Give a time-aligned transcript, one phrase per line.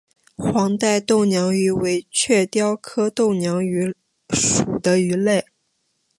[0.35, 3.95] 黄带豆娘鱼为雀鲷科豆娘鱼
[4.29, 5.45] 属的鱼类。